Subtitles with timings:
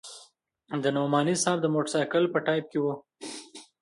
[0.83, 2.93] د نعماني صاحب د موټرسایکل په ټایپ کې وه.